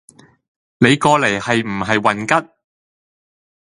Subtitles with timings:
[0.79, 2.47] 你过嚟系唔系混吉